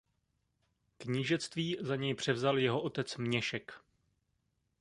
[0.97, 3.81] Knížectví za něj převzal jeho otec Měšek.